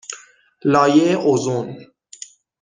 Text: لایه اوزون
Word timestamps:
لایه 0.71 1.11
اوزون 1.25 1.67